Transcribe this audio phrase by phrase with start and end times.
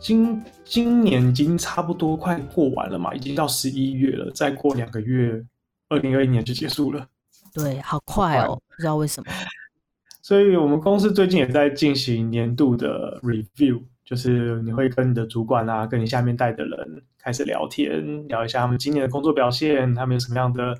[0.00, 5.42] 今今年已经差不多快过完了嘛，已经到十一月了，再过两个月，
[5.88, 7.06] 二零二一年就结束了。
[7.52, 9.32] 对，好快哦，不知道为什么。
[10.22, 20.76] 所以我们公司最近也在进行年度的 review，就是你会跟你的主管啊，跟你下面带的人开始聊天，聊一下他们今年的工作表现，他们有什么样的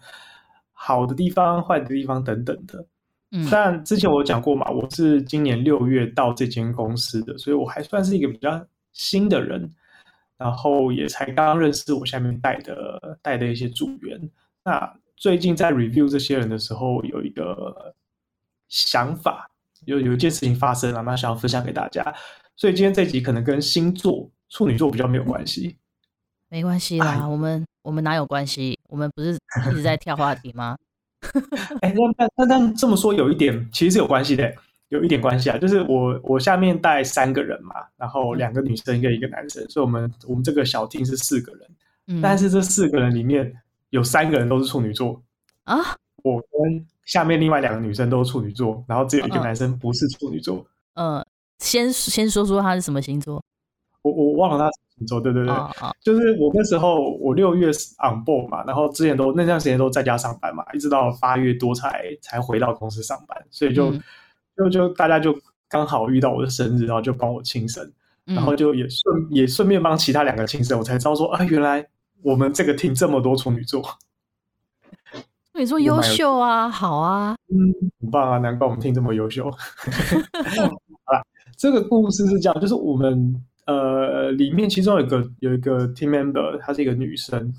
[0.73, 2.85] 好的地方、坏的地方等等的。
[3.30, 8.66] 嗯，但之前我讲过嘛，我是今年六月到这间公司的，所以我还算是一个比较
[8.97, 9.71] 新的人，
[10.39, 14.19] 然后也才刚刚认识我下面带的带的一些组员。
[14.65, 17.95] 那最近在 review 这些人的时候，有一个
[18.69, 19.51] 想法，
[19.85, 22.03] 有有一件事情发生了，那想要分享给大家。
[22.57, 25.77] 所以今天这集可能跟星座处女座比较没有关系，
[26.49, 28.81] 没关系啦，哎、我们我们哪有关系？
[28.88, 29.38] 我们不是
[29.71, 30.79] 一直在跳话题吗？
[31.83, 34.55] 哎，那那那这么说有一点其实是有关系的。
[34.88, 41.68] 有一点关系啊，就是我我下面带三个人嘛，然后两个女生跟一个男生，所以我们我们这个小厅是四个人，
[42.06, 43.52] 嗯，但是这四个人里面
[43.90, 45.20] 有三个人都是处女座
[45.64, 45.76] 啊，
[46.23, 50.64] 我跟下面另外两个女生都是处女座，然后只有一个男生不是处女座。
[50.95, 51.24] 嗯，
[51.59, 53.42] 先先说说他是什么星座，
[54.02, 63.90] 我我忘了他什么星座，对对对，哦哦，就是我那时候我六月 on board 嘛，然后之前都那段时间都在家上班嘛，一直到八月多才才回到公司上班，所以就。
[63.90, 64.00] 嗯
[64.56, 65.37] 就就大家就
[65.69, 67.84] 刚好遇到我的生日，然后就帮我庆生，
[68.26, 71.87] 嗯、然后就也顺也顺便帮其他两个庆生，我才知道说啊，原来
[72.22, 73.82] 我们这个厅这么多处女座，
[75.53, 79.50] 处女座优秀啊，好啊，嗯，很棒啊，难怪我们厅这么优秀。
[79.50, 81.22] 好了，
[81.56, 87.52] 这个故事是这样，就是我们呃里面其中有一个有一个 team member，她是一个女生，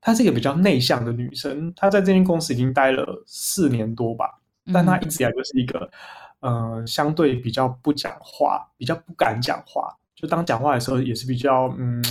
[0.00, 4.38] 她是一个比较内向的女生，她在这间公司已经待了四年多吧，
[4.72, 5.78] 但她一直以来就是一个。
[5.80, 5.90] 嗯
[6.40, 9.92] 呃，相对比较不讲话，比较不敢讲话。
[10.14, 12.02] 就当讲话的时候，也是比较嗯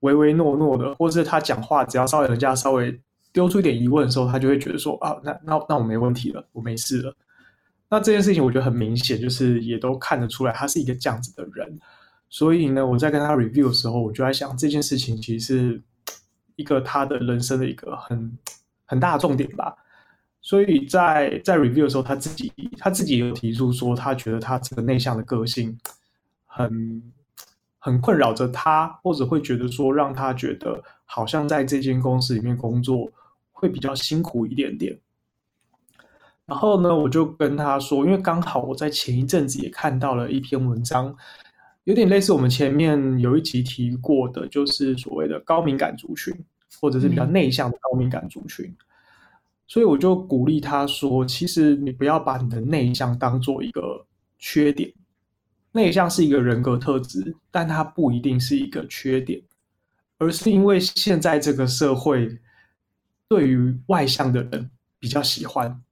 [0.00, 3.00] 唯唯诺诺的，或者是他讲话，只要稍微人家稍微
[3.32, 7.14] 丢出一点疑问的时候，他就会觉得说啊，那那那我没问题了，我没事了。
[7.88, 11.78] 那这件事情我觉得很明显，就是也都看得出来，他是一个这样子的人。
[12.28, 15.82] 所以呢，我在跟他 review 的时候，我就在想，这件事情其实是
[16.56, 18.36] 一个他的人生的一个很
[18.84, 19.76] 很大的重点吧。
[20.46, 25.76] 所以在在 review 的时候，他自己他自己也有提出说，他觉得他这个内向的个性
[26.44, 27.02] 很
[27.80, 33.10] 很困扰着他，或者会觉得说，让他觉得好像在这间公司里面工作
[33.50, 34.96] 会比较辛苦一点点。
[36.44, 41.12] 然后呢，我就跟他说，因为刚好我在前一阵子也看到了一篇文章，
[41.82, 46.32] 有点类似我们前面有一集提过的，就是所谓的高敏感族群，
[46.80, 48.64] 或者是比较内向的高敏感族群。
[48.66, 48.85] 嗯
[49.68, 54.06] 所以我就鼓励他说：“其实你不要把你的内向当做一个
[54.38, 54.92] 缺点，
[55.72, 59.42] 内向是一个人格特质，但它不一定是一个缺点，
[60.18, 62.38] 而是因为现在这个社会
[63.28, 65.82] 对于外向的人比较喜欢，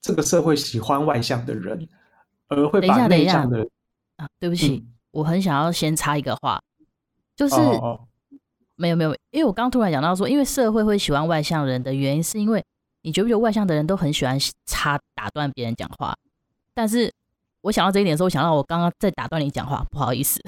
[0.00, 1.86] 这个社会喜欢外向的人，
[2.48, 3.70] 而会把内向的人
[4.16, 6.58] 啊，对不起，嗯，我很想要先插一个话，
[7.36, 7.54] 就是。
[7.56, 8.00] 哦哦”
[8.78, 12.64] 没有没有，因为我刚突然讲到说，因为社会会喜欢外向人的原因，是因为
[13.02, 16.14] 你觉不觉得外向的人都很喜欢插打断别人讲话？
[16.72, 17.12] 但是
[17.60, 20.40] 我想到这一点的时候，我想到我刚刚在打断你讲话，不好意思，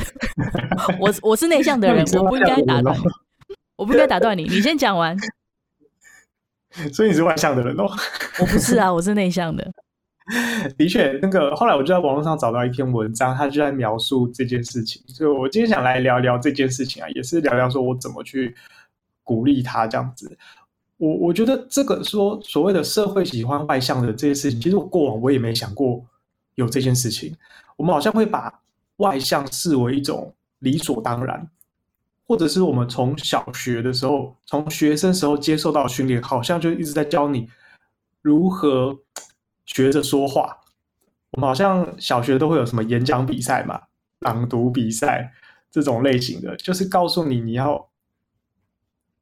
[1.01, 3.03] 我我是内向的人，我不应该打断你，
[3.77, 5.17] 我不应该打断你，你先讲完。
[6.95, 7.91] 所以你是外向的人哦？
[8.39, 9.69] 我不是啊，我是内向的。
[10.79, 18.55] 的确，那个后来我就在网络上找到一篇文章，他就在描述这件事情，所以我今天想来聊聊这件事情啊，也是聊聊说我怎么去
[19.25, 20.39] 鼓励他这样子。
[20.99, 26.05] 我我觉得这个说所谓的社会喜欢外向的这些事情，其实我过往我也没想过
[26.55, 27.35] 有这件事情。
[27.77, 28.53] 我们好像会把
[28.99, 31.45] 外向视为一种理所当然，
[32.27, 37.49] 或者是我们从小学的时候，从学生时候接受到训练，好像就一直在教你
[38.23, 38.97] 如何。
[39.75, 40.57] 学着说话，
[41.31, 43.81] 我们好像小学都会有什么演讲比赛嘛、
[44.21, 45.33] 朗读比赛
[45.71, 47.89] 这种类型的，就是告诉你你要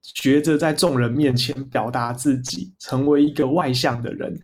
[0.03, 4.41] 学着在众人面前表达自己，成为一个外向的人，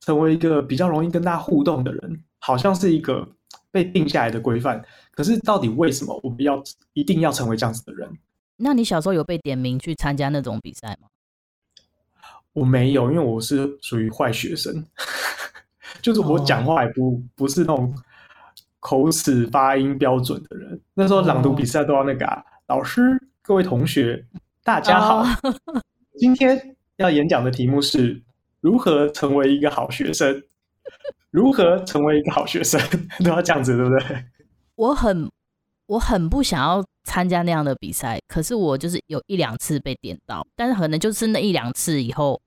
[0.00, 3.26] 成为一个比较容易跟大家互动的人，好像是一个
[3.70, 4.84] 被定下来的规范。
[5.12, 8.08] 可是到底为什么我们要一定要成为这样子的人？
[8.56, 11.08] 那你小时候有被点名去参加那种比赛吗？
[12.52, 14.84] 我没有，因为我是属于坏学生，
[16.02, 17.94] 就是我讲话也不、哦、不是那种
[18.78, 20.80] 口齿发音标准的人。
[20.94, 23.02] 那时候朗读比赛都要那个啊，哦、老师、
[23.42, 24.24] 各位同学，
[24.64, 25.26] 大家好，哦、
[26.18, 28.22] 今天要演讲的题目是
[28.60, 30.42] 如何成为一个好学生。
[31.30, 32.80] 如何成为一个好学生，
[33.22, 34.24] 都要这样子，对不对？
[34.74, 35.30] 我很
[35.86, 42.40] 我很不想要参加那样的比赛，可是我就是有一两次被点到，但是可能就是那一两次以后，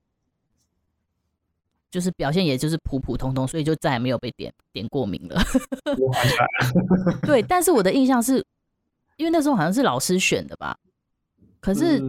[1.92, 5.44] 就是表现也就是普普通通，所以就再也没有被点点过名了。
[7.24, 8.42] 对，但是我的印象是，
[9.18, 10.80] 因为那时候好像是老师选的吧，
[11.60, 12.00] 可是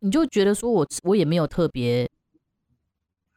[0.00, 2.10] 你就觉得说我我也没有特别。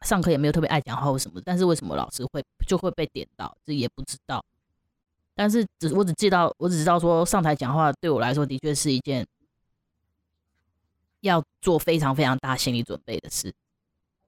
[0.00, 4.44] 上课也没有特别爱讲话或什么，但是为什么老师会就会被点到，这也不知道。
[5.34, 9.26] 但是只我只记到，我只知道说上台讲话对我来说的确是一件
[11.20, 13.52] 要做非常非常大心理准备的事，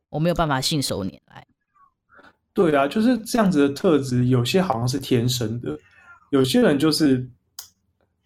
[0.09, 1.47] 我没有办法信手拈来。
[2.53, 5.79] 对啊，就是这样子的特质，有些好像是天生的，
[6.31, 7.29] 有些人就是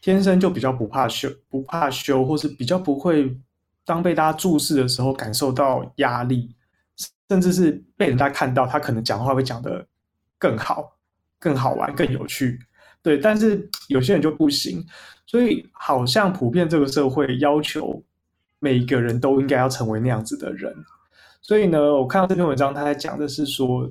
[0.00, 3.36] 天生就比较不怕羞，不怕羞，或是比较不会
[3.84, 6.54] 当被大家注视的时候感受到压力。
[7.30, 9.86] 甚至是被人家看到，他可能讲话会讲得
[10.36, 10.98] 更好、
[11.38, 12.58] 更好玩、更有趣，
[13.02, 13.18] 对。
[13.18, 14.84] 但是有些人就不行，
[15.26, 18.02] 所以好像普遍这个社会要求
[18.58, 20.74] 每一个人都应该要成为那样子的人。
[21.42, 23.90] 所以呢，我看到这篇文章，他在讲的是说，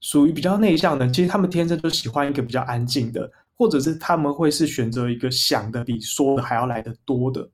[0.00, 7.48] 属于比较内向的，其实他们天生就喜欢一个比较安静的，或者是他们会是选择一个想的比说的还要来得多的，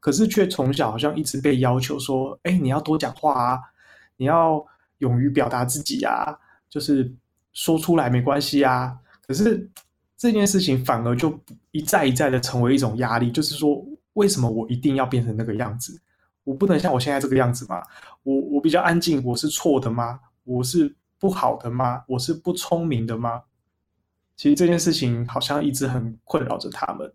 [0.00, 3.58] 可是却从小好像一直被要求说，哎，你要多讲话啊。
[4.18, 4.64] 你要
[4.98, 6.38] 勇于表达自己啊，
[6.68, 7.12] 就是
[7.52, 8.96] 说出来没关系啊。
[9.26, 9.68] 可是
[10.22, 11.36] 这件事情反而就
[11.72, 16.00] 一再一再的成为一种压力，就是说，为什么我一定要变成那个样子？
[16.44, 17.82] 我不能像我现在这个样子吗？
[18.22, 20.20] 我我比较安静，我是错的吗？
[20.44, 22.04] 我是不好的吗？
[22.06, 23.42] 我是不聪明的吗？
[24.36, 27.12] 其实这件事情好像一直很困扰着他们，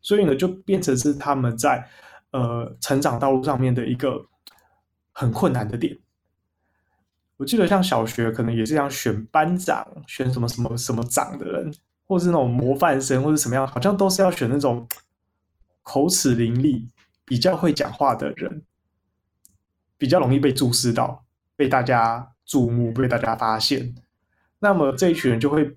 [0.00, 1.84] 所以呢，就变成是他们在
[2.30, 4.24] 呃成长道路上面的一个
[5.10, 5.98] 很困难的点。
[7.38, 11.74] 我记得像小学可能也是这样选班长，选什么什么什么长的人，
[12.06, 14.88] 或是那种模范生，或者什么样，好像都是要选那种
[15.82, 16.88] 口齿伶俐、
[17.24, 18.62] 比较会讲话的人，
[19.98, 21.24] 比较容易被注视到，
[21.56, 23.94] 被大家注目，被大家发现。
[24.58, 25.74] 那么这一群人就会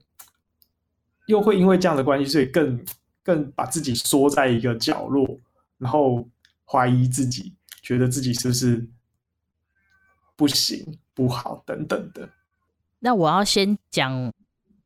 [1.27, 2.85] 又会因为这样的关系，所以更
[3.23, 5.39] 更把自己缩在一个角落，
[5.77, 6.27] 然后
[6.65, 8.87] 怀疑自己，觉得自己是不是
[10.35, 10.97] 不行。
[11.19, 12.29] 不好，等等的。
[12.99, 14.31] 那我要先讲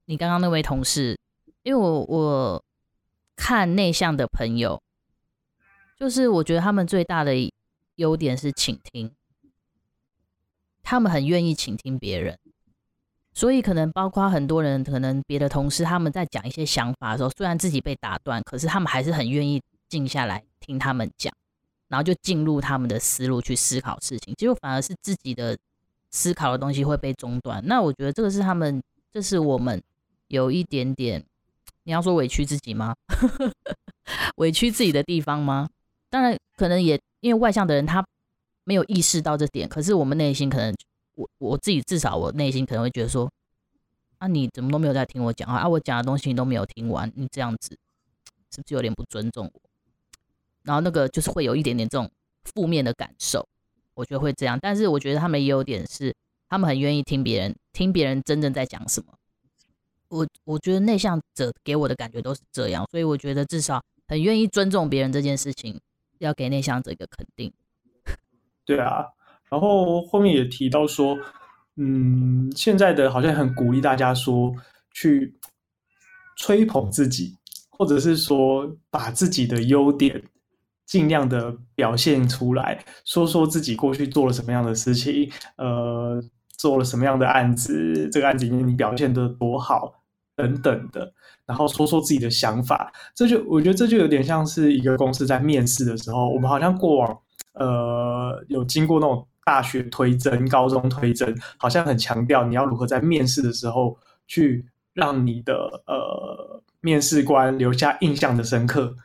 [0.05, 1.15] 你刚刚那位同事，
[1.63, 2.63] 因为我我
[3.35, 4.81] 看内向的朋友，
[5.97, 7.33] 就是我觉得他们最大的
[7.95, 9.11] 优点是倾听，
[10.83, 12.37] 他们很愿意倾听别人，
[13.33, 21.33] 所以可能包括很多人，可能别的同事他们在讲一些想法的时候，虽然自己被打断，可是他们还是很愿意静下来听他们讲，
[21.87, 25.57] 然后就进入他们的思路去思考事情，结果反而是自己的。
[26.15, 29.81] 思考的东西会被中断，那我觉得这个是他们，这是我们
[30.27, 31.25] 有一点点，
[31.83, 32.95] 你要说委屈自己吗？
[34.37, 35.69] 委屈自己的地方吗？
[36.09, 38.05] 当然，可能也因为外向的人他
[38.63, 40.73] 没有意识到这点，可是我们内心可能，
[41.15, 43.29] 我我自己至少我内心可能会觉得说，
[44.19, 45.67] 啊，你怎么都没有在听我讲话啊？
[45.67, 47.77] 我讲的东西你都没有听完，你这样子
[48.53, 49.61] 是不是有点不尊重我？
[50.63, 52.09] 然后那个就是会有一点点这种
[52.55, 53.45] 负面的感受。
[53.95, 56.15] 我觉得会这样，但是我觉得他们也有点是，
[56.49, 59.13] 他们很愿意听别人，听别人真正在讲什么。
[60.13, 65.79] 我我觉得内向者给我的感觉都是这样，所以我觉得至少很愿意尊重别人这件事情，
[66.19, 67.51] 要给内向者一个肯定。
[68.63, 69.05] 对啊，
[69.49, 71.17] 然后后面也提到说，
[71.77, 74.53] 嗯，现在的好像很鼓励大家说
[74.91, 75.33] 去
[76.37, 77.35] 吹捧自己，
[77.71, 80.23] 或者是说把自己的优点。
[80.85, 86.21] 尽量的表现出来，说说自己过去做了什么样的事情，呃，
[86.57, 90.02] 做了什么样的案子，这个案子里面你表现得多好，
[90.35, 91.13] 等等的，
[91.45, 97.19] 然后说说自己的想法，这就我觉得这就有点像是一个公司在面试的时候，我们好像过往
[97.53, 103.97] 呃有经过那种大学推甄、高中推甄，好像很强调你要如何在面试的时候
[104.27, 105.53] 去让你的
[105.87, 108.95] 呃面试官留下印象的深刻。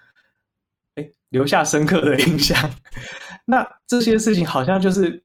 [1.30, 2.58] 留下深刻的印象。
[3.44, 5.23] 那这些事情好像就是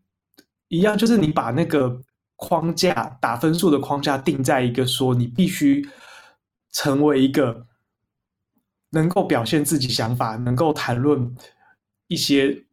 [0.67, 1.97] 一样，就是你把那个
[2.35, 5.87] 框架打分数的框架定在一个说你必须
[6.71, 7.65] 成为一个
[8.89, 11.35] 能够表现自己想法、能够谈论
[12.07, 12.63] 一些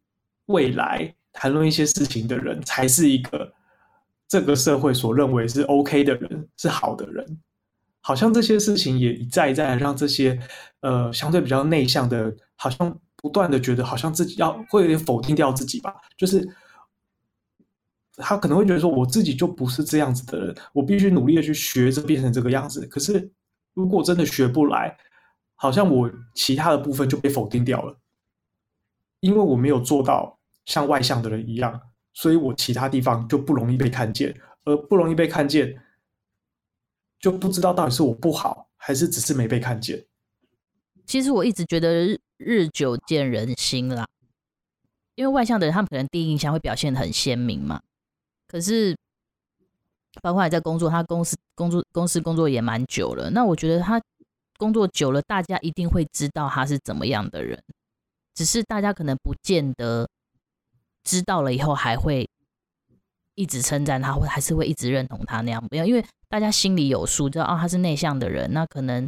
[0.47, 3.53] 未来、谈论一些事情的人，才是一个
[4.27, 7.39] 这个社会所认为是 OK 的人，是好的人。
[8.01, 10.39] 好像这些事情也一再一再让这些
[10.81, 16.47] 呃相对比较内向的，好像不断的觉得好像自己要会有点否定掉自己吧，就是
[18.21, 22.85] 他可能会觉得说，我自己就不是这样子的人，我必须努力的去学着变成这个样子。
[22.87, 23.29] 可是
[23.73, 24.95] 如果真的学不来，
[25.55, 27.97] 好像我其他的部分就被否定掉了，
[29.19, 31.81] 因为我没有做到像外向的人一样，
[32.13, 35.81] 所以我其他地方就不容易被看见，而不容易被看见。
[37.19, 40.03] 就不知道到底是我不好，还是只是没被看见。
[41.05, 44.07] 其实我一直觉得日久见人心啦，
[45.13, 47.81] 因为外向的人他们可能第一印象会表现得很鲜明嘛。
[48.51, 48.93] 可是，
[50.21, 53.29] 包括还在工作，他公司工作公司工作也蛮久了。
[53.29, 54.01] 那我觉得他
[54.57, 57.63] 工作久了，大家一定会知道他是怎么样的人，
[58.35, 60.09] 只是大家可能不见得
[61.03, 62.27] 知道了以后还会
[63.35, 66.03] 一直称赞他，或还是会一直认同他那样，不要因为。
[66.27, 69.05] 大家心里有数，知道哦，他是内向的人，那可能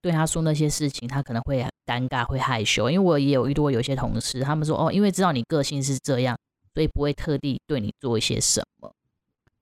[0.00, 2.88] 对他说那些事情，他可能会尴尬、会害羞。
[2.88, 6.38] 因为我也有遇到有些同事，他们说哦，因为知道你个性是这样，
[6.74, 8.92] 所以不会特地对你做一些什么。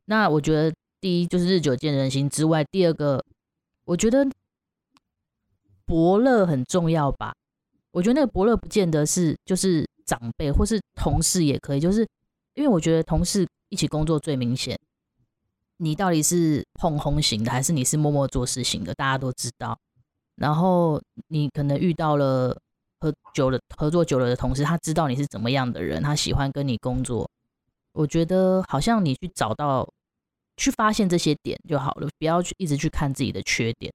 [0.06, 3.24] 那我觉得，第一就是日久见人心之外，第二个，
[3.84, 4.26] 我觉得
[5.84, 7.34] 伯乐很重要吧。
[7.92, 12.06] 我觉得那个伯乐不见得是就是长辈或是同事也可以，就是
[12.54, 14.78] 因为我觉得同事一起工作最明显。
[15.76, 18.94] 你到底是碰红型的，还是你是默默做事型的？
[18.94, 19.78] 大家都知道。
[20.36, 22.58] 然后你可能遇到了
[23.02, 27.28] 合久了合作久了的同事，他知道你是怎么样的人，他喜欢跟你工作。
[27.92, 29.88] 我觉得好像你去找到、
[30.56, 33.92] 去发现这些点就好了，不要去一直去看自己的缺点。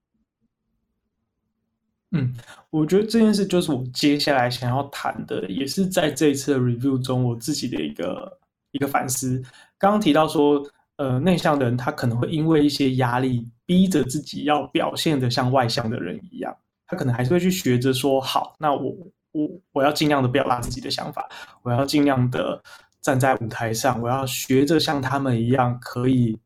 [2.10, 2.34] 嗯，
[2.68, 8.38] 我觉得这件事就是我接下来想要谈的，也是在这一次的 review 中我自己的一个
[8.72, 9.42] 一个反思。
[9.78, 10.62] 刚刚提到说。
[10.98, 16.52] 呃，内向的人他可能会因为一些压力，逼着自己要表现得像外向的人一样，
[16.88, 18.96] 他可能还是会去学着说，好，那我
[19.32, 21.28] 我我要尽量的表达自己的想法，
[21.62, 22.60] 我要尽量的
[23.02, 26.36] 站在舞台上，我要学着像他们一样，可以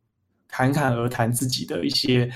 [0.49, 2.30] 侃侃而谈自己的一些，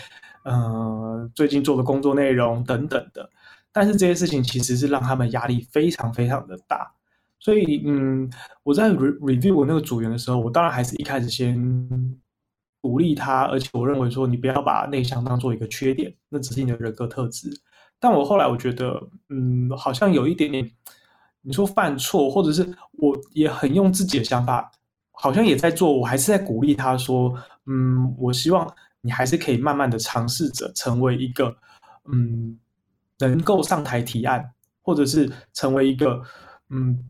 [0.44, 3.28] 呃，最近做的工作内容等等的。
[3.72, 6.90] 但是这些事情其实是让他们压力非常非常的大。
[7.38, 8.30] 所以，嗯，
[8.62, 11.54] 我在 re review 我那个组员的时候，我当然还是一开始先
[12.80, 17.50] 鼓励他，而且我认为说，你不要把内向当做一个缺点，那只是你的人格特质。
[17.98, 20.70] 但我后来我觉得，嗯，好像有一点点，
[21.42, 22.62] 你说犯错，或者是
[22.92, 24.70] 我也很用自己的想法，
[25.12, 27.34] 好像也在做，我还是在鼓励他说，
[27.66, 31.56] 嗯，我希望你还是可以慢慢的尝试着成为一个，
[32.10, 32.58] 嗯，
[33.18, 36.22] 能够上台提案，或者是成为一个，
[36.70, 37.08] 嗯。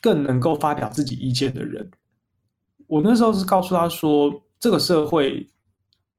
[0.00, 1.90] 更能够发表自己意见的人，
[2.86, 5.44] 我那时候是告诉他说，这个社会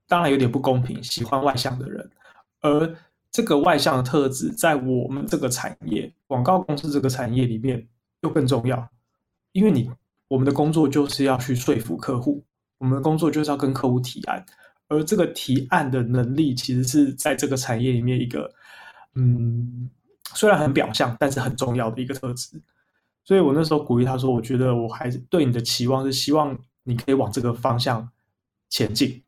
[0.05, 2.11] 当然有点不公平，喜欢外向的人，
[2.59, 2.93] 而
[3.31, 7.87] 这个外向的特质在我们这个产业，广告公司这个产业里面
[8.21, 8.89] 又更重要，
[9.51, 9.89] 因为你
[10.27, 12.43] 我们的工作就是要去说服客户，
[12.77, 14.43] 我们的工作就是要跟客户提案，
[14.87, 18.51] 而这个提案的能力其实是在这个产业里面一个，
[19.15, 19.89] 嗯，
[20.33, 22.59] 虽然很表象，但是很重要的一个特质。
[23.25, 28.09] 所以我那时候鼓励他说：“我觉得我还是对你的期望是希望你可以往这个方向
[28.69, 29.21] 前进。”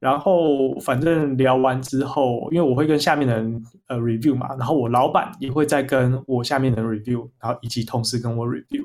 [0.00, 8.82] 然后反正聊完之后，因为我会跟下面的人呃 review 嘛，然后我老板也会再跟我下面的人 review，然后以及同事跟我 review。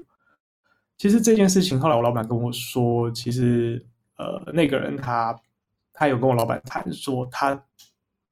[0.97, 3.83] 其实这件事情后来我老板跟我说，其实
[4.17, 5.33] 呃那个人他
[5.93, 7.63] 他有跟我老板谈说，他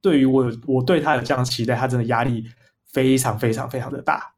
[0.02, 2.44] 对于我我对他有这样的期待，他真的压力
[2.84, 4.30] 非常非常非常的大。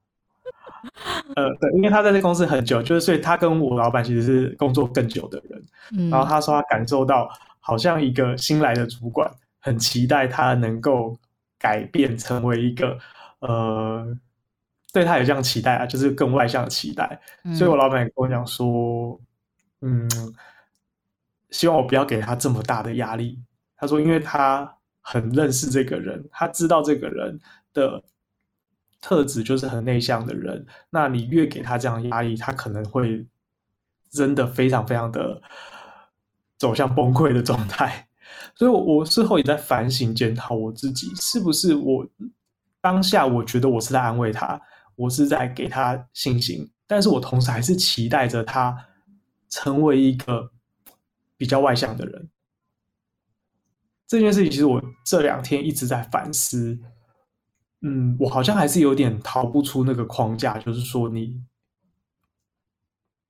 [1.34, 5.60] 呃，对，因为他在这公司很久，就是所以他跟我老板其实是工作更久的人。
[5.96, 7.28] 嗯，然后他说他感受到，
[7.66, 11.18] 好像一个新来的主管很期待他能够
[11.58, 12.96] 改变，成为一个
[13.40, 14.16] 呃，
[14.92, 17.20] 对他有这样期待啊，就是更外向的期待。
[17.42, 19.20] 嗯，所以我老板也跟我讲说，
[19.80, 20.08] 嗯，
[21.50, 23.42] 希望我不要给他这么大的压力。
[23.76, 27.40] 他说，因为他很认识这个人，他知道这个人
[27.72, 28.02] 的。
[28.98, 33.24] 特质就是很内向的人，那你越给他这样压力，他可能会
[34.10, 35.40] 真的非常非常的
[36.58, 38.08] 走向崩溃的状态。
[38.54, 42.06] 所以，我我事后也在反省检讨我自己，是不是我
[42.80, 44.60] 当下我觉得我是在安慰他，
[44.94, 48.76] 我是在给他信心，但是我同时还是期待着他
[49.48, 50.50] 成为一个
[51.36, 52.30] 比较外向的人。
[54.06, 56.78] 这件事情其实我这两天一直在反思。
[57.82, 61.40] 嗯，我好像还是有点逃不出那个框架，就是说你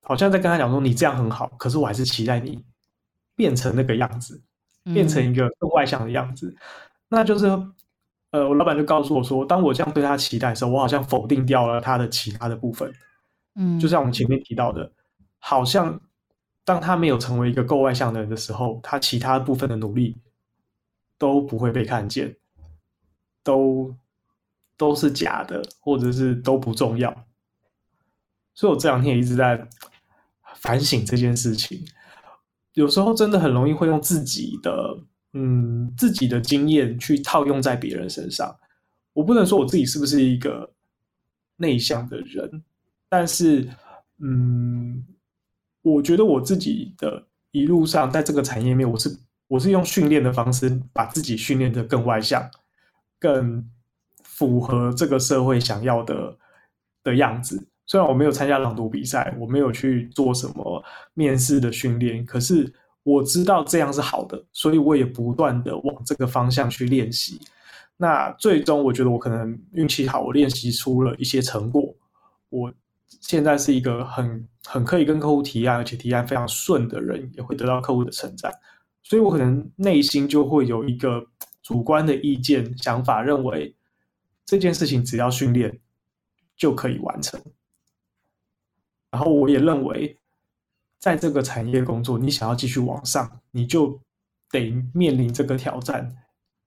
[0.03, 2.65] 好像在跟他讲说你这样很好，可是我还是期待你
[3.37, 4.43] 变成那个样子，
[4.85, 6.49] 变成一个更外向的样子。
[6.49, 6.57] 嗯、
[7.11, 7.47] 那就是
[8.31, 12.93] 呃，我老板就告诉我说，当我这样对他期待的时候，我好像否定掉了他的其他的部分。
[13.55, 14.91] 嗯，就像我们前面提到的，
[15.39, 16.01] 好像
[16.65, 20.17] 当他没有成为一个够外向的人的时候，他其他部分的努力
[21.19, 22.37] 都不会被看见，
[23.43, 23.95] 都
[24.77, 27.25] 都是假的，或者是都不重要。
[28.55, 29.69] 所以我这两天也一直在
[30.57, 31.87] 反省这件事情。
[32.77, 34.99] 有时候真的很容易会用自己的
[35.33, 38.55] 嗯自己的经验去套用在别人身上。
[39.15, 40.71] 我不能说我自己是不是一个
[41.57, 42.63] 内向的人。
[43.09, 43.67] 但是，
[44.19, 45.03] 嗯，
[45.81, 49.19] 我觉得我自己的一路上，在这个产业面，我是
[49.49, 52.47] 我是用训练的方式，把自己训练得更外向，
[53.19, 53.67] 更
[54.23, 56.37] 符合这个社会想要的
[57.03, 57.67] 的样子。
[57.87, 62.71] 虽然我没有参加朗读比赛，我没有去做什么面试的训练，可是
[63.03, 67.41] 我知道这样是好的，所以我也不断的往这个方向去练习。
[67.97, 71.95] 那最终，我觉得我可能运气好，我练习出了一些成果，
[72.51, 72.73] 我。
[73.21, 78.53] 现在是一个很很可以跟客户提案，而且提案非常顺的人，也会得到客户的称赞。
[79.03, 81.25] 所以我可能内心就会有一个
[81.63, 83.75] 主观的意见想法，认为
[84.45, 85.77] 这件事情只要训练
[86.57, 87.41] 就可以完成。
[89.17, 90.19] 然后我也认为，
[90.99, 93.99] 在这个产业工作，你想要继续往上，你就
[94.51, 96.15] 得面临这个挑战，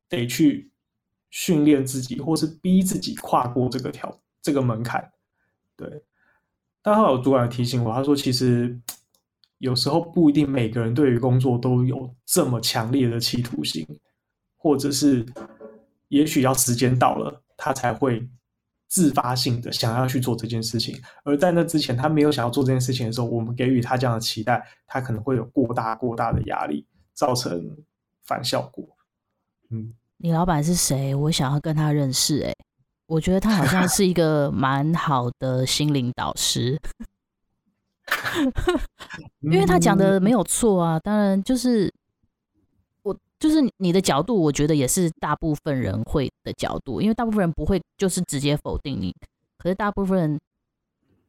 [0.10, 0.72] 得去
[1.29, 5.12] 训练自己，或是逼自己跨过这个挑这个门槛。
[5.77, 6.03] 对。
[6.82, 8.82] 但后来有主管提醒我，他说：“其实
[9.60, 13.86] 有时候不一定每个人对于工作都有这么强烈的企图心，
[14.58, 15.24] 或者是
[16.08, 18.27] 也许要时间到了，他才会
[18.89, 21.01] 自发性的想要去做这件事情。
[21.24, 27.77] 而在那之前，他没有想要做这件事情的时候，我们给予他这样的期待，他可能会有过大过大的压力，造成
[28.25, 28.85] 反效果。”
[29.72, 31.16] 嗯，你老板是谁？
[31.16, 32.50] 我想要跟他认识、欸。
[32.50, 32.55] 哎。
[33.09, 36.79] 我觉得他好像是一个蛮好的心灵导师，
[39.42, 41.00] 因为他讲的没有错啊。
[41.00, 41.99] 当然，就是我
[43.39, 49.15] 就是你的角度，我觉得也是大部分人会的角度，因为大部分人不会就是直接否定你，
[49.57, 50.39] 可是大部分人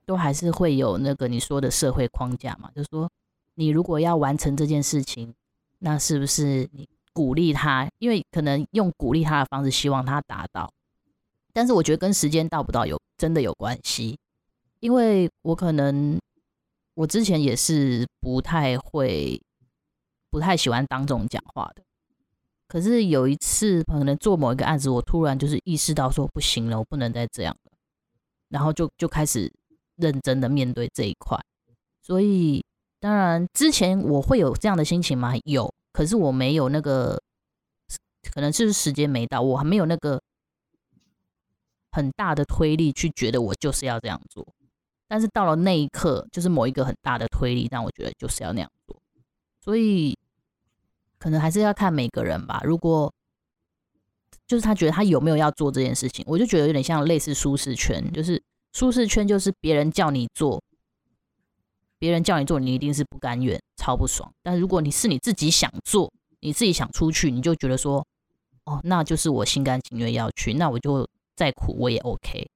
[0.05, 3.09] 都还是会有那个你说的社会框架嘛，就是说
[3.55, 5.33] 你如果要完成这件事情，
[5.79, 7.89] 那是不是你鼓励他？
[7.99, 10.69] 因为可能用鼓励他的方式，希望他达到。
[11.53, 14.19] 但是我觉得跟时间到不到有真的有关系，
[14.81, 16.19] 因为我可能
[16.95, 19.41] 我之前也是不太会、
[20.29, 21.83] 不太喜欢当众讲话的。
[22.71, 27.73] 可是有一次可能做某一个案子，我突然就是意识到说不行了，我不能再这样了，
[28.49, 29.53] 然后就就开始
[29.97, 31.37] 认真的面对这一块。
[32.01, 32.65] 所以
[33.01, 35.33] 当然之前我会有这样的心情吗？
[35.45, 37.21] 有，可是我没有那个，
[38.33, 40.23] 可能是时间没到，我还没有那个。
[41.93, 44.47] 很大的推力去觉得我就是要这样做，
[45.09, 48.97] 但是到了那一刻，就是某一个很大的推力让我觉得就是要那样做，
[49.59, 50.17] 所以
[51.21, 52.61] 可能还是要看每个人吧。
[52.65, 53.15] 如果
[54.49, 60.61] 就是他觉得他有没有要做这件事情，我就觉得有点像类似舒适圈，就是舒适圈就是别人叫你做，
[62.01, 64.29] 别人叫你做，你一定是不甘愿，超不爽。
[64.43, 68.05] 但如果你是你自己想做，你自己想出去，你就觉得说，
[68.65, 71.09] 哦，那就是我心甘情愿要去，那我就。
[71.37, 72.51] 再苦我也 OK，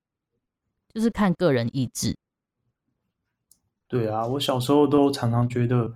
[0.92, 2.14] 就是看个人意志。
[3.88, 5.90] 对啊，我小时候都常常觉得，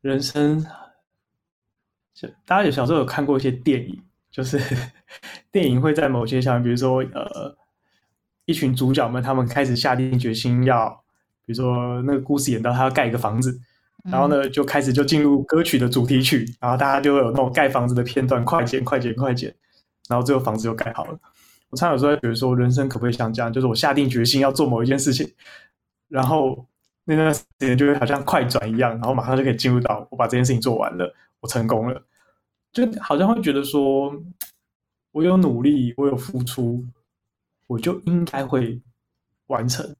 [0.00, 0.66] 人生，
[2.44, 4.60] 大家有小时候有看过一些电影，就是
[5.52, 7.56] 电影会在某些像，比如说呃，
[8.44, 10.88] 一群主角们他们开始下定决心要，
[11.44, 13.58] 比如说那个故事演到他要盖一个房子，
[14.10, 19.54] 然后呢就开始就进入歌曲的主题曲，然后大家就会有那种盖房子的片段，快剪快剪快剪。
[20.08, 21.16] 然后最后房子就盖好了。
[21.68, 23.52] 我常有时候觉得说，人生可不可以像这样？
[23.52, 25.32] 就是我下定决心要做某一件事情，
[26.08, 26.66] 然后
[27.04, 32.02] 那段时间就会好像快转一样，然后马上就可以进入到我把这件事情做完了，我成功了，
[32.72, 34.14] 就好像会觉得说，
[35.12, 36.84] 我有努力，我有付出，
[37.66, 38.80] 我就应该会
[39.46, 39.96] 完成。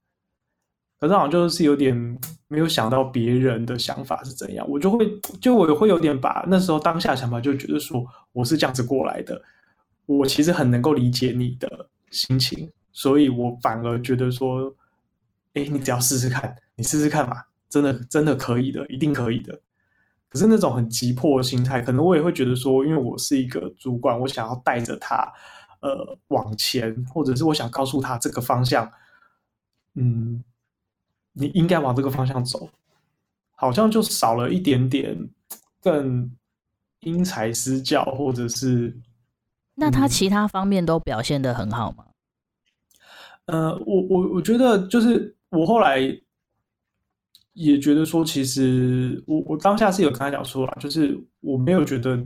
[0.98, 9.40] 可是好像就是有点没有想到别人的想法是怎样，我就会就我会有点把那时候当下想法就觉得说，我是这样子过来的。
[10.06, 14.74] 我其实很能够理解你的心情，所以我反而觉得说，
[15.54, 19.58] 哎，你只要试试看，你试试看嘛，真的真的可以的，一定可以的。
[20.30, 25.16] 可是那种很急迫的心态，可能我也会觉得说，因为我是一个主管，我想要带着他，
[25.80, 28.90] 呃往前，或者是我想告诉他这个方向，
[29.96, 30.42] 嗯，
[31.32, 32.70] 你应该往这个方向走，
[33.56, 35.28] 好像就少了一点点
[35.82, 36.30] 更
[37.00, 38.96] 因材施教，或者是。
[39.74, 42.04] 那他其他方面都表现得很好吗？
[43.46, 45.98] 呃，我我我觉得就是我后来
[47.62, 52.16] 也觉得说，其实我我当下是有跟他讲说啊，就是我没有觉得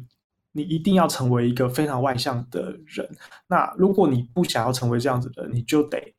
[0.52, 3.08] 你一定要成为一个非常外向的人。
[3.46, 6.14] 那如果你不想要成为这样子的，你就得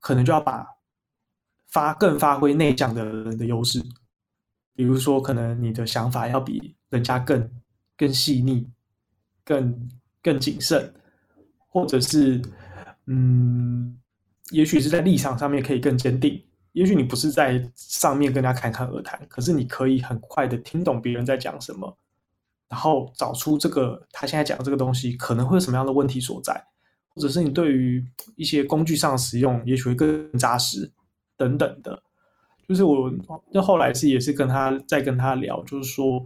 [0.00, 0.66] 可能就要把
[1.68, 3.82] 发更发挥内向的人的优势，
[4.74, 7.50] 比如说可能你的想法要比人家更
[7.96, 8.68] 更细腻，
[9.44, 9.88] 更。
[10.22, 10.92] 更谨慎，
[11.68, 12.42] 或者是，
[13.06, 13.96] 嗯，
[14.50, 16.42] 也许是在立场上面可以更坚定。
[16.76, 21.96] 也许你不是在上面跟他侃侃而谈，可是你可以很快的听懂别人在讲什么，
[22.68, 26.52] 然后找出这个他现在讲的这个东西可能会有什么样的问题所在，
[27.08, 30.92] 或者是你对于一些工具上使用，也许会更扎实
[31.36, 32.02] 等等的。
[32.68, 33.10] 就是我
[33.50, 36.24] 那后来是也是跟他在跟他聊，就是说，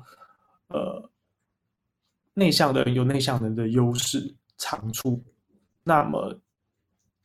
[0.68, 1.08] 呃。
[2.34, 5.22] 内向的人有内向人的优势长处，
[5.82, 6.40] 那么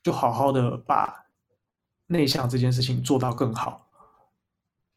[0.04, 1.25] 就好好的把
[2.08, 3.88] 内向这件事情做到更好，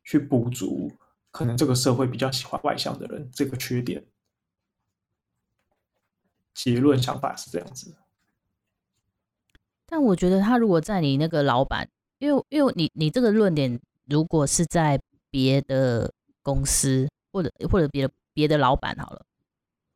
[0.04, 0.92] 去补足
[1.30, 4.04] 可能这个社会比较喜欢外向的人这个缺点。
[6.54, 7.94] 结论想法是这样子，
[9.86, 19.24] 但我觉得他如果在你那个老板，因为因为你你这个论点如果是在别的公司或者或者别的别的老板好了。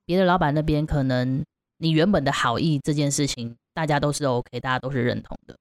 [0.04, 1.44] 别的老板那边可能
[1.78, 5.56] 你原本的好意这件事情，大家都是 OK，大家都是认同的。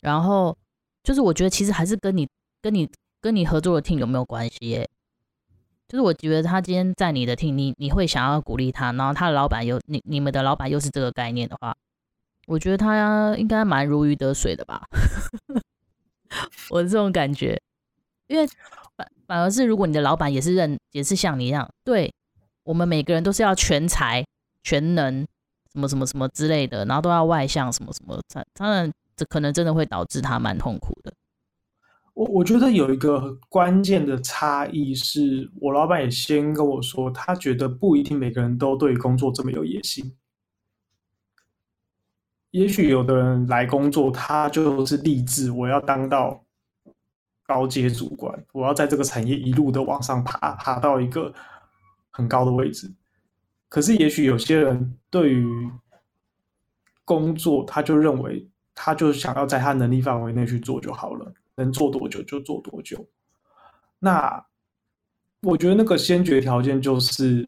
[0.00, 0.56] 然后
[1.02, 2.28] 就是我觉得其实还是跟你、
[2.60, 2.88] 跟你、
[3.20, 4.88] 跟你合作的 team 有没有关系耶？
[5.88, 11.76] 就是我觉得他今天在你的 team，你你会想要鼓励他，然后他的老板又你你们的老板又是这个概念的话，
[12.46, 14.86] 我觉得他应该蛮如鱼得水的吧。
[16.70, 17.60] 我的这种感觉，
[18.28, 18.46] 因为
[18.96, 22.12] 反反而是如果你的老板也是认也是像你一样对。
[22.62, 24.24] 我们每个人都是要全才、
[24.62, 25.26] 全能，
[25.72, 28.20] 什么什么什么之类的，然后都要外向，什么什么，
[28.52, 31.12] 当然这可能真的会导致他蛮痛苦的。
[32.14, 40.16] 我我觉得有一个关键的差异是，我老板也先跟我说，他觉得不一定每个人都对工作这么有野心。
[42.52, 46.42] 也许有的人来工作，他就是立志我要当到
[47.46, 51.34] 高阶主管，我要在这个产业一路的往上爬，爬到一个。
[52.12, 52.92] 很高的位置，
[53.68, 55.70] 可是也许有些人对于
[57.04, 63.08] 工作，他就认为他就想要在他能力范围内去做就好了，能做多久就做多久。
[63.98, 64.44] 那
[65.42, 67.46] 我觉得那个先决条件就是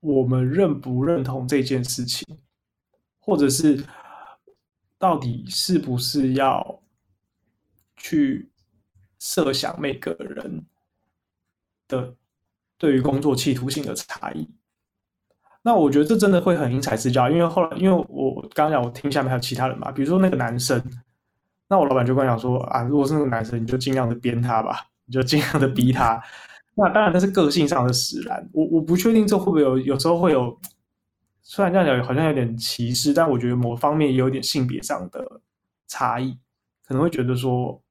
[0.00, 2.38] 我们认不认同这件事情，
[3.18, 3.84] 或者是
[4.98, 6.82] 到底是不是要
[7.96, 8.50] 去
[9.18, 10.66] 设想每个人
[11.88, 12.16] 的。
[12.78, 14.46] 对于工作企图性的差异，
[15.66, 20.80] 那我觉得这真的会很因材施教，因为后来，因为我刚刚讲，我听下面还有其他人嘛，比如说那个男生，
[21.68, 26.22] 那我老板就跟我讲说啊，如果是那个男生，你就尽量的编他吧，你就尽量的逼他。
[26.76, 30.56] 那当然，那是个性上的使然，我我不确定这会不会有，有时候会有，
[31.42, 35.40] 虽然这样讲好像有点歧视，但我觉得某方面也有点性别上的
[35.88, 36.38] 差异，
[36.86, 37.82] 可能会觉得说，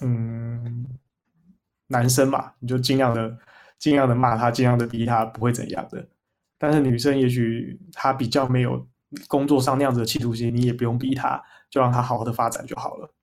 [0.00, 0.84] 嗯，
[1.86, 3.38] 男生嘛，你就尽量的。
[3.78, 6.04] 尽量的骂他，尽量的逼他，不会怎样的。
[6.58, 8.86] 但是女生也许她比较没有
[9.28, 11.40] 工作上那样子的企图心，你也不用逼她，
[11.70, 13.14] 就让她好好的发展就好了。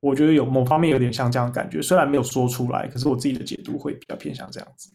[0.00, 4.90] 我觉得有某方面有点像这样感觉，虽然没有说出来，可是我自己的解读会比较偏向这样子。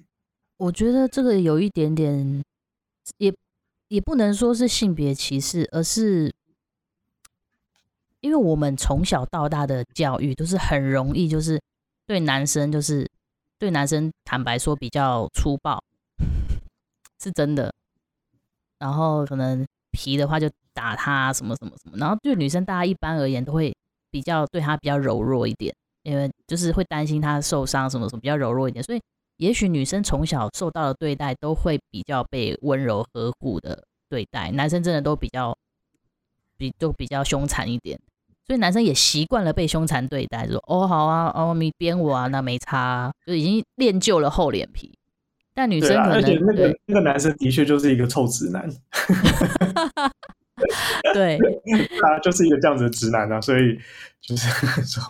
[0.57, 2.43] 我觉得这个有一点点，
[3.17, 3.33] 也
[3.89, 6.33] 也不能说是性别歧视，而是
[8.21, 11.61] 因为我们从小到大的教育都是很容易，就是
[12.07, 13.09] 对男生就是。
[13.57, 15.81] 对男生坦白说比较粗暴，
[17.25, 17.73] 是真的。
[18.77, 21.97] 然后可能皮的话就打他什么什么什么。
[21.97, 23.75] 然后对女生，大家一般而言都会
[24.11, 28.83] 比较对他比较柔弱一点，因为就是会担心他受伤什么什么，比较柔弱一点。
[28.83, 29.01] 所以
[29.37, 35.57] 也许女生从小受到的对待都会比较被温柔呵护的对待，男生真的都比较
[36.57, 37.99] 比都比较凶残一点。
[38.45, 44.95] 所以男生也习惯了被凶残对待，说哦好啊，哦你鞭我啊，那没差，就已经练就了厚脸皮。
[45.55, 48.69] 但女生可能、啊、而且那个那个男生的确就是一个臭直男，
[51.13, 51.39] 对，
[52.01, 53.77] 他就是一个这样子的直男啊，所以
[54.21, 54.49] 就是
[54.85, 55.01] 说，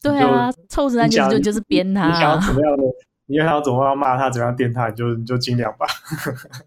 [0.00, 2.82] 对啊，臭直男就是就就是编他、啊，你想要怎么样的，
[3.26, 5.86] 你看他怎么样骂他，怎么样电他，你就你就尽量吧。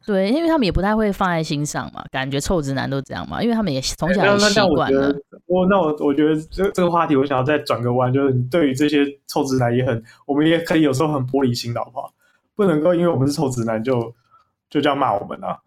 [0.05, 5.15] 对，因为他们也不太会放在心上嘛，感觉臭直男都这样嘛，因为他们也从小也习惯了。
[5.45, 12.13] 我那我我觉得这这个话题，我想要再转个弯，就是你对于这些臭直男也很，我们也可以有时候很玻璃心的，好不好？
[12.62, 14.00] 不能够因为我们是臭直男就
[14.69, 15.58] 就这样骂我们啊！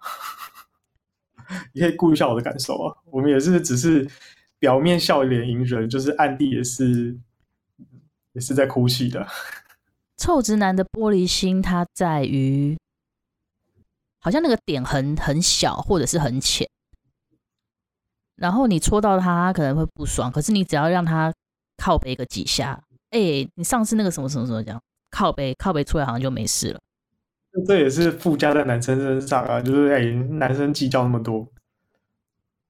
[1.74, 4.08] 你可以顾一下我的感受啊，我们也是只是
[4.60, 7.18] 表面笑脸迎人，就是暗地也是
[8.32, 9.26] 也是在哭泣的。
[10.16, 12.78] 臭直男的玻璃心，它在于
[14.20, 16.70] 好像那个点很很小，或者是很浅，
[18.36, 20.30] 然后你戳到他，他可能会不爽。
[20.30, 21.34] 可是你只要让他
[21.76, 22.80] 靠背个几下，
[23.10, 24.80] 哎、你上次那个什么什么什么讲
[25.10, 26.80] 靠背靠背出来，好像就没事了。
[27.66, 31.46] 这也是附加在男生身上啊，就是哎、欸，男生计较那么多，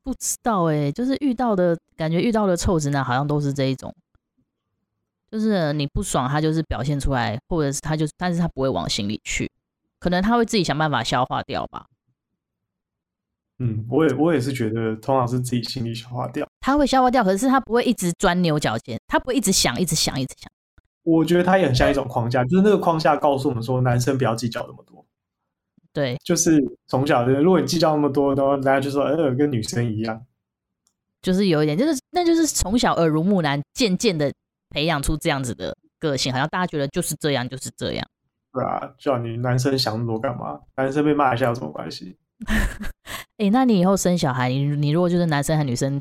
[0.03, 3.95] 不知道哎、欸，就是遇到的感觉，遇到的臭直男好像都是这一种。
[5.31, 9.51] 就是你不爽，他就是表现出来，或者是他就，但是他不会往心里去，
[9.99, 11.87] 可能他会自己想办法消化掉吧。
[13.59, 16.47] 嗯，我也我也是觉得，通常是自己心里消化掉。
[16.61, 20.49] 他会消化掉，可是他不会一直钻牛角尖，他不会一直想，一直想，一直想。
[21.05, 25.07] 我觉得他也很像一种框架，就是那个框架告诉我们说，男生不要计较那么多。
[25.93, 30.21] 对，就是从小的，如果你计较那么多，然后大家就说，呃，跟女生一样，
[31.23, 34.33] 就是有一点，就是那就是从小耳濡目染，渐渐的。
[34.71, 38.05] 培养出这样子的个性，好像大家觉得就是这样，就是这样。
[38.53, 40.59] 对啊，叫你男生想那么多干嘛？
[40.75, 42.17] 男生被骂一下有什么关系？
[43.37, 46.01] 哎、欸，那你以后生小孩，你你如果就是男生和女生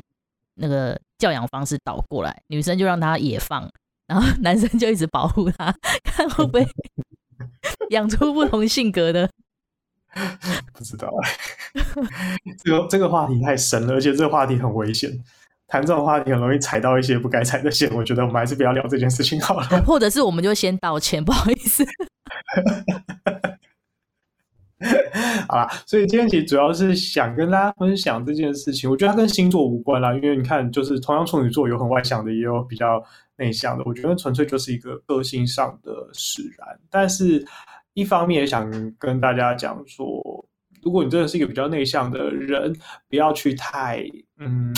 [0.54, 3.70] 那个教养方式倒过来，女生就让他野放，
[4.06, 6.66] 然后 男生就一直保护他，看会不会
[7.90, 9.28] 养出不同性格的？
[10.72, 11.20] 不知道啊，
[12.62, 15.10] 这个这个话题太深了，而且这个话题很危险。
[15.66, 19.66] 谈这种话题很容易踩到一些不该踩的线，我觉得我们还是不要聊这件事情好了。
[19.82, 21.84] 或者是我们就先道歉，不好意思。
[25.48, 28.88] 好啦，所以今天其实主要是想跟大家分享这件事情。
[28.88, 33.02] 我觉得它跟星座无关啦，因为你看，就是同样处女座有很外向的，也有比较
[33.36, 33.84] 内向的。
[33.86, 36.80] 我觉得纯粹就是一个个性上的使然。
[36.90, 37.46] 但是
[37.92, 40.22] 一方面也想跟大家讲说，
[40.82, 42.74] 如果你真的是一个比较内向的人，
[43.08, 44.04] 不要去太
[44.38, 44.74] 嗯。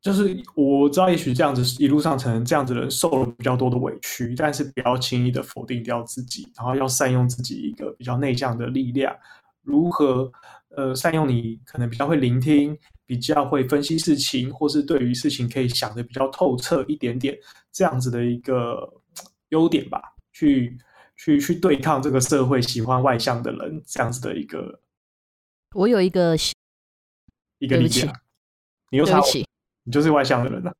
[0.00, 9.16] 就是我知道，也许这样子一路上成这样子的人受了比较多的委屈，但是不要轻易的否定掉自己，然后要善用自己一个比较内向的力量。
[9.62, 10.30] 如何
[10.76, 17.36] 呃善用你可能比较会聆听，比较会分析事情，或是对于事情可以想的比较透彻一点点，
[17.72, 18.88] 这样子的一个
[19.50, 20.00] 优点吧，
[20.32, 20.78] 去
[21.16, 24.80] 去去对抗这个社会喜欢外向的人这样子的一个。
[25.74, 26.36] 我有一个
[27.58, 28.10] 一个理解，
[28.90, 29.24] 你又插我。
[29.84, 30.74] 你就是外向的人了，啊。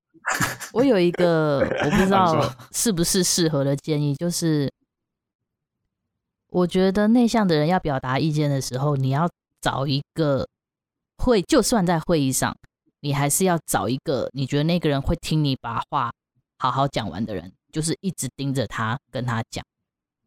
[0.73, 4.71] 我有一个 我不知道是不是适合的建议，就是
[6.53, 9.27] 我觉得内向的人要表达意见的时候，你要
[9.63, 10.47] 找一个
[11.17, 12.55] 会，就算在会议上，
[13.01, 16.13] 你还是要找一个你觉得那个人会听你把话
[16.59, 19.65] 好好讲完的人，就是一直盯着他跟他讲。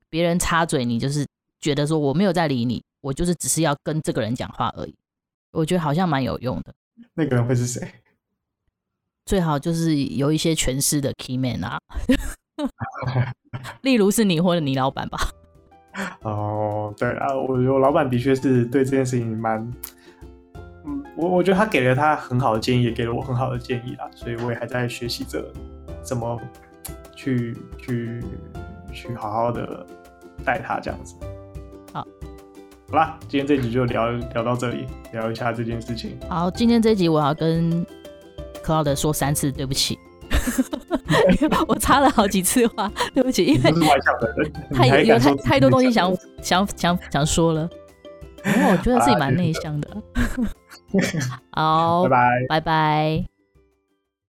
[0.09, 1.27] 别人插嘴，你就是
[1.59, 4.95] 觉得说我没有在理你，我就是只是要跟这个人讲话而已。
[5.51, 6.73] 我觉得好像蛮有用的。
[7.13, 7.87] 那个人会是谁？
[9.27, 11.79] 最好就是有一些权势的 key man 啊，
[13.83, 15.19] 例如是你或者你老板吧。
[16.23, 19.59] 哦，对啊，我我老板的确是对这件事情蛮，
[20.85, 25.43] 嗯，我我觉得他给了他很好的建议，也给了我很好的建议啦，所以我也还在学习着
[26.01, 26.39] 怎么
[27.15, 28.23] 去去
[28.91, 29.85] 去好好的
[30.43, 31.15] 带他这样子。
[31.93, 32.05] 好，
[32.89, 36.17] 好啦，今天这集就聊聊到这里，聊一下这件事情。
[36.29, 37.85] 好，今天这集我要跟。
[38.63, 39.99] Cloud 说三次对不起，
[41.67, 43.71] 我插了好几次话， 对不起，因为
[44.73, 47.69] 太有太太多东西想想想想说了，
[48.45, 49.89] 因为我觉得自己蛮内向的。
[51.51, 53.34] 好，拜拜，拜拜。